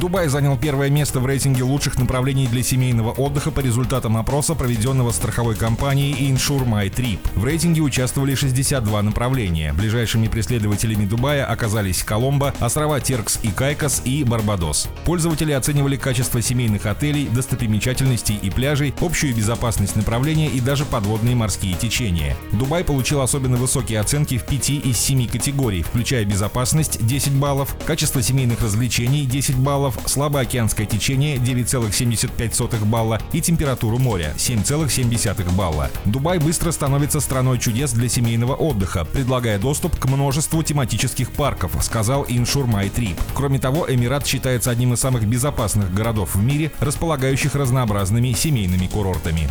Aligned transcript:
Дубай 0.00 0.28
занял 0.28 0.56
первое 0.56 0.88
место 0.88 1.20
в 1.20 1.26
рейтинге 1.26 1.62
лучших 1.62 1.98
направлений 1.98 2.46
для 2.46 2.62
семейного 2.62 3.10
отдыха 3.10 3.50
по 3.50 3.60
результатам 3.60 4.16
опроса, 4.16 4.54
проведенного 4.54 5.10
страховой 5.10 5.56
компанией 5.56 6.14
Insure 6.30 6.66
My 6.66 6.90
Trip. 6.90 7.18
В 7.34 7.44
рейтинге 7.44 7.82
участвовали 7.82 8.34
62 8.34 9.02
направления. 9.02 9.74
Ближайшими 9.74 10.28
преследователями 10.28 11.04
Дубая 11.04 11.44
оказались 11.44 12.02
Коломбо, 12.02 12.54
острова 12.60 12.98
Теркс 12.98 13.40
и 13.42 13.48
Кайкос 13.48 14.00
и 14.06 14.24
Барбадос. 14.24 14.88
Пользователи 15.04 15.52
оценивали 15.52 15.96
качество 15.96 16.40
семейных 16.40 16.86
отелей, 16.86 17.28
достопримечательностей 17.28 18.36
и 18.40 18.48
пляжей, 18.48 18.94
общую 19.02 19.36
безопасность 19.36 19.96
направления 19.96 20.48
и 20.48 20.60
даже 20.60 20.86
подводные 20.86 21.36
морские 21.36 21.74
течения. 21.74 22.38
Дубай 22.52 22.84
получил 22.84 23.20
особенно 23.20 23.58
высокие 23.58 24.00
оценки 24.00 24.38
в 24.38 24.46
5 24.46 24.70
из 24.70 24.96
7 24.96 25.28
категорий, 25.28 25.82
включая 25.82 26.24
безопасность 26.24 27.06
10 27.06 27.32
баллов, 27.32 27.76
качество 27.84 28.22
семейных 28.22 28.62
развлечений 28.62 29.26
10 29.26 29.56
баллов, 29.56 29.89
баллов, 29.90 30.10
слабое 30.10 30.42
океанское 30.42 30.86
течение 30.86 31.36
9,75 31.36 32.84
балла 32.84 33.20
и 33.32 33.40
температуру 33.40 33.98
моря 33.98 34.34
7,7 34.36 35.54
балла. 35.54 35.90
Дубай 36.04 36.38
быстро 36.38 36.72
становится 36.72 37.20
страной 37.20 37.58
чудес 37.58 37.92
для 37.92 38.08
семейного 38.08 38.54
отдыха, 38.54 39.04
предлагая 39.04 39.58
доступ 39.58 39.98
к 39.98 40.06
множеству 40.06 40.62
тематических 40.62 41.30
парков, 41.32 41.72
сказал 41.82 42.24
Иншур 42.28 42.66
Май 42.66 42.88
Трип. 42.88 43.16
Кроме 43.34 43.58
того, 43.58 43.86
Эмират 43.88 44.26
считается 44.26 44.70
одним 44.70 44.94
из 44.94 45.00
самых 45.00 45.26
безопасных 45.26 45.92
городов 45.92 46.34
в 46.34 46.42
мире, 46.42 46.70
располагающих 46.80 47.54
разнообразными 47.54 48.32
семейными 48.32 48.86
курортами. 48.86 49.48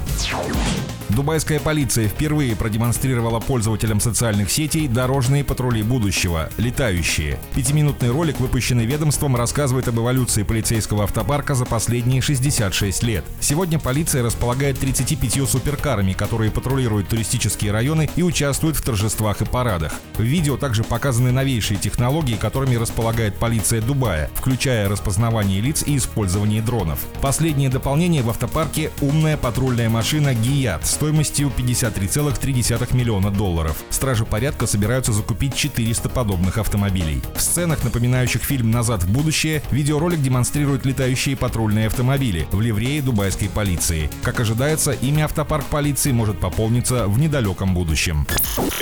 Дубайская 1.09 1.59
полиция 1.59 2.07
впервые 2.07 2.55
продемонстрировала 2.55 3.39
пользователям 3.39 3.99
социальных 3.99 4.51
сетей 4.51 4.87
дорожные 4.87 5.43
патрули 5.43 5.81
будущего, 5.81 6.49
летающие. 6.57 7.39
Пятиминутный 7.55 8.11
ролик, 8.11 8.39
выпущенный 8.39 8.85
ведомством, 8.85 9.35
рассказывает 9.35 9.87
об 9.87 9.97
эволюции 9.99 10.43
полицейского 10.43 11.05
автопарка 11.05 11.55
за 11.55 11.65
последние 11.65 12.21
66 12.21 13.01
лет. 13.03 13.25
Сегодня 13.39 13.79
полиция 13.79 14.21
располагает 14.21 14.77
35 14.77 15.49
суперкарами, 15.49 16.13
которые 16.13 16.51
патрулируют 16.51 17.09
туристические 17.09 17.71
районы 17.71 18.07
и 18.15 18.21
участвуют 18.21 18.77
в 18.77 18.83
торжествах 18.83 19.41
и 19.41 19.45
парадах. 19.45 19.93
В 20.15 20.21
видео 20.21 20.57
также 20.57 20.83
показаны 20.83 21.31
новейшие 21.31 21.79
технологии, 21.79 22.35
которыми 22.35 22.75
располагает 22.75 23.35
полиция 23.35 23.81
Дубая, 23.81 24.29
включая 24.35 24.87
распознавание 24.87 25.59
лиц 25.59 25.83
и 25.87 25.97
использование 25.97 26.61
дронов. 26.61 26.99
Последнее 27.19 27.69
дополнение 27.69 28.21
в 28.21 28.29
автопарке– 28.29 28.91
умная 29.01 29.37
патрульная 29.37 29.89
машина 29.89 30.35
«Гият» 30.35 30.85
стоимостью 30.99 31.49
53,3 31.57 32.93
миллиона 32.93 33.31
долларов. 33.31 33.77
Стражи 33.89 34.25
порядка 34.25 34.67
собираются 34.67 35.13
закупить 35.13 35.55
400 35.55 36.09
подобных 36.09 36.57
автомобилей. 36.57 37.21
В 37.35 37.41
сценах, 37.41 37.85
напоминающих 37.85 38.43
фильм 38.43 38.69
«Назад 38.69 39.03
в 39.03 39.09
будущее», 39.09 39.61
видеоролик 39.71 40.21
демонстрирует 40.21 40.85
летающие 40.85 41.37
патрульные 41.37 41.87
автомобили 41.87 42.49
в 42.51 42.59
ливрее 42.59 43.01
дубайской 43.01 43.47
полиции. 43.47 44.09
Как 44.23 44.41
ожидается, 44.41 44.91
имя 44.91 45.23
автопарк 45.23 45.67
полиции 45.67 46.11
может 46.11 46.37
пополниться 46.37 47.07
в 47.07 47.17
недалеком 47.17 47.73
будущем. 47.73 48.27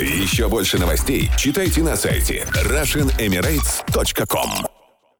Еще 0.00 0.48
больше 0.48 0.78
новостей 0.78 1.30
читайте 1.38 1.84
на 1.84 1.94
сайте 1.94 2.44
RussianEmirates.com 2.64 4.77